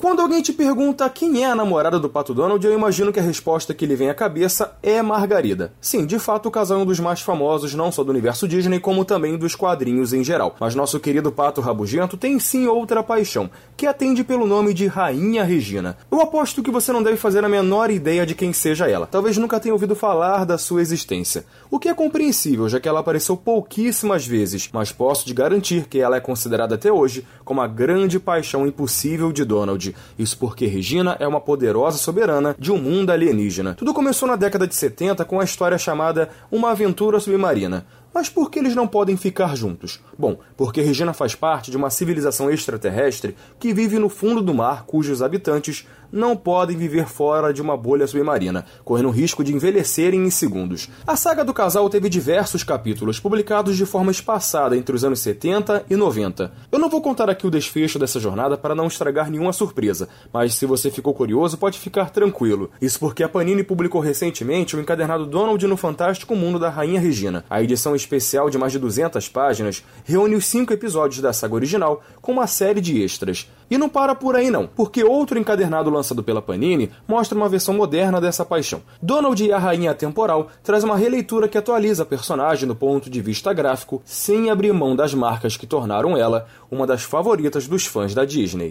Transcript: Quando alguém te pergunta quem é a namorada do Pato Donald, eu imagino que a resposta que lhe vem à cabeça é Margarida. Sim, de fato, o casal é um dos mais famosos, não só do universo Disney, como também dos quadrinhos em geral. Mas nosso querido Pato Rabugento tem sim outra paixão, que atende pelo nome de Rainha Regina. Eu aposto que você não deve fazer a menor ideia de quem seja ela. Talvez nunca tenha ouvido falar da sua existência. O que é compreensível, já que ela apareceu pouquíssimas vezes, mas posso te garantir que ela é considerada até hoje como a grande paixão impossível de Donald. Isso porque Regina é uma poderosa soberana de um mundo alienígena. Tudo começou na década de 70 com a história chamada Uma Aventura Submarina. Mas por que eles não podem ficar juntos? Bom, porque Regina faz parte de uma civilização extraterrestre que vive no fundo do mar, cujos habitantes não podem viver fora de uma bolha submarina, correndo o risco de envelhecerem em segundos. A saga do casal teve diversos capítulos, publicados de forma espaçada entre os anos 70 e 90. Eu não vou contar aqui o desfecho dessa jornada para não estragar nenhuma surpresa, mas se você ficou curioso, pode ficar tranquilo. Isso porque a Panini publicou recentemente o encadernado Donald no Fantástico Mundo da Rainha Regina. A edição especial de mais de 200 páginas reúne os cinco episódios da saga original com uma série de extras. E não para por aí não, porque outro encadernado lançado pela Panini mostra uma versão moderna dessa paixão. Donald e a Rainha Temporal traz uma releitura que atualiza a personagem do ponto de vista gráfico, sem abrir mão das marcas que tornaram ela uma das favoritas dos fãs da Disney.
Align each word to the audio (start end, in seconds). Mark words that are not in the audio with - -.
Quando 0.00 0.22
alguém 0.22 0.40
te 0.40 0.52
pergunta 0.52 1.10
quem 1.10 1.42
é 1.42 1.46
a 1.46 1.56
namorada 1.56 1.98
do 1.98 2.08
Pato 2.08 2.32
Donald, 2.32 2.64
eu 2.64 2.72
imagino 2.72 3.12
que 3.12 3.18
a 3.18 3.22
resposta 3.22 3.74
que 3.74 3.84
lhe 3.84 3.96
vem 3.96 4.08
à 4.08 4.14
cabeça 4.14 4.76
é 4.80 5.02
Margarida. 5.02 5.72
Sim, 5.80 6.06
de 6.06 6.20
fato, 6.20 6.46
o 6.46 6.52
casal 6.52 6.78
é 6.78 6.82
um 6.82 6.86
dos 6.86 7.00
mais 7.00 7.20
famosos, 7.20 7.74
não 7.74 7.90
só 7.90 8.04
do 8.04 8.10
universo 8.10 8.46
Disney, 8.46 8.78
como 8.78 9.04
também 9.04 9.36
dos 9.36 9.56
quadrinhos 9.56 10.12
em 10.12 10.22
geral. 10.22 10.54
Mas 10.60 10.76
nosso 10.76 11.00
querido 11.00 11.32
Pato 11.32 11.60
Rabugento 11.60 12.16
tem 12.16 12.38
sim 12.38 12.68
outra 12.68 13.02
paixão, 13.02 13.50
que 13.76 13.88
atende 13.88 14.22
pelo 14.22 14.46
nome 14.46 14.72
de 14.72 14.86
Rainha 14.86 15.42
Regina. 15.42 15.96
Eu 16.12 16.20
aposto 16.20 16.62
que 16.62 16.70
você 16.70 16.92
não 16.92 17.02
deve 17.02 17.16
fazer 17.16 17.44
a 17.44 17.48
menor 17.48 17.90
ideia 17.90 18.24
de 18.24 18.36
quem 18.36 18.52
seja 18.52 18.88
ela. 18.88 19.06
Talvez 19.06 19.36
nunca 19.36 19.58
tenha 19.58 19.74
ouvido 19.74 19.96
falar 19.96 20.44
da 20.44 20.56
sua 20.56 20.80
existência. 20.80 21.44
O 21.68 21.78
que 21.78 21.88
é 21.88 21.94
compreensível, 21.94 22.68
já 22.68 22.78
que 22.78 22.88
ela 22.88 23.00
apareceu 23.00 23.36
pouquíssimas 23.36 24.24
vezes, 24.24 24.70
mas 24.72 24.92
posso 24.92 25.26
te 25.26 25.34
garantir 25.34 25.88
que 25.88 25.98
ela 25.98 26.16
é 26.16 26.20
considerada 26.20 26.76
até 26.76 26.92
hoje 26.92 27.26
como 27.44 27.60
a 27.60 27.66
grande 27.66 28.20
paixão 28.20 28.64
impossível 28.64 29.32
de 29.32 29.44
Donald. 29.44 29.87
Isso 30.18 30.38
porque 30.38 30.66
Regina 30.66 31.16
é 31.18 31.26
uma 31.26 31.40
poderosa 31.40 31.98
soberana 31.98 32.54
de 32.58 32.72
um 32.72 32.78
mundo 32.78 33.10
alienígena. 33.10 33.74
Tudo 33.74 33.94
começou 33.94 34.28
na 34.28 34.36
década 34.36 34.66
de 34.66 34.74
70 34.74 35.24
com 35.24 35.40
a 35.40 35.44
história 35.44 35.78
chamada 35.78 36.28
Uma 36.50 36.70
Aventura 36.70 37.20
Submarina. 37.20 37.86
Mas 38.18 38.28
por 38.28 38.50
que 38.50 38.58
eles 38.58 38.74
não 38.74 38.88
podem 38.88 39.16
ficar 39.16 39.56
juntos? 39.56 40.00
Bom, 40.18 40.40
porque 40.56 40.80
Regina 40.80 41.12
faz 41.12 41.36
parte 41.36 41.70
de 41.70 41.76
uma 41.76 41.88
civilização 41.88 42.50
extraterrestre 42.50 43.36
que 43.60 43.72
vive 43.72 43.96
no 43.96 44.08
fundo 44.08 44.42
do 44.42 44.52
mar, 44.52 44.86
cujos 44.86 45.22
habitantes 45.22 45.86
não 46.12 46.36
podem 46.36 46.76
viver 46.76 47.06
fora 47.06 47.52
de 47.52 47.60
uma 47.60 47.76
bolha 47.76 48.06
submarina, 48.06 48.64
correndo 48.84 49.08
o 49.08 49.12
risco 49.12 49.44
de 49.44 49.54
envelhecerem 49.54 50.24
em 50.24 50.30
segundos. 50.30 50.88
A 51.06 51.16
saga 51.16 51.44
do 51.44 51.52
casal 51.52 51.88
teve 51.90 52.08
diversos 52.08 52.64
capítulos, 52.64 53.20
publicados 53.20 53.76
de 53.76 53.84
forma 53.84 54.10
espaçada 54.10 54.76
entre 54.76 54.94
os 54.94 55.04
anos 55.04 55.20
70 55.20 55.84
e 55.88 55.96
90. 55.96 56.52
Eu 56.72 56.78
não 56.78 56.88
vou 56.88 57.02
contar 57.02 57.28
aqui 57.28 57.46
o 57.46 57.50
desfecho 57.50 57.98
dessa 57.98 58.18
jornada 58.18 58.56
para 58.56 58.74
não 58.74 58.86
estragar 58.86 59.30
nenhuma 59.30 59.52
surpresa, 59.52 60.08
mas 60.32 60.54
se 60.54 60.66
você 60.66 60.90
ficou 60.90 61.14
curioso, 61.14 61.58
pode 61.58 61.78
ficar 61.78 62.10
tranquilo. 62.10 62.70
Isso 62.80 62.98
porque 62.98 63.22
a 63.22 63.28
Panini 63.28 63.62
publicou 63.62 64.00
recentemente 64.00 64.76
o 64.76 64.80
encadernado 64.80 65.26
Donald 65.26 65.64
no 65.66 65.76
Fantástico 65.76 66.34
Mundo 66.34 66.58
da 66.58 66.70
Rainha 66.70 67.00
Regina. 67.00 67.44
A 67.50 67.62
edição 67.62 67.94
especial 68.08 68.48
de 68.48 68.56
mais 68.56 68.72
de 68.72 68.78
200 68.78 69.28
páginas 69.28 69.84
reúne 70.04 70.34
os 70.34 70.46
cinco 70.46 70.72
episódios 70.72 71.20
da 71.20 71.32
saga 71.32 71.54
original 71.54 72.02
com 72.22 72.32
uma 72.32 72.46
série 72.46 72.80
de 72.80 73.02
extras. 73.02 73.48
E 73.70 73.76
não 73.76 73.88
para 73.88 74.14
por 74.14 74.34
aí 74.34 74.50
não, 74.50 74.66
porque 74.66 75.04
outro 75.04 75.38
encadernado 75.38 75.90
lançado 75.90 76.22
pela 76.22 76.40
Panini 76.40 76.90
mostra 77.06 77.36
uma 77.36 77.50
versão 77.50 77.74
moderna 77.74 78.18
dessa 78.18 78.44
paixão. 78.44 78.80
Donald 79.02 79.44
e 79.44 79.52
a 79.52 79.58
Rainha 79.58 79.94
Temporal 79.94 80.48
traz 80.62 80.82
uma 80.82 80.96
releitura 80.96 81.46
que 81.46 81.58
atualiza 81.58 82.02
a 82.02 82.06
personagem 82.06 82.66
do 82.66 82.74
ponto 82.74 83.10
de 83.10 83.20
vista 83.20 83.52
gráfico, 83.52 84.00
sem 84.06 84.48
abrir 84.48 84.72
mão 84.72 84.96
das 84.96 85.12
marcas 85.12 85.56
que 85.56 85.66
tornaram 85.66 86.16
ela 86.16 86.46
uma 86.70 86.86
das 86.86 87.02
favoritas 87.02 87.68
dos 87.68 87.84
fãs 87.84 88.14
da 88.14 88.24
Disney. 88.24 88.70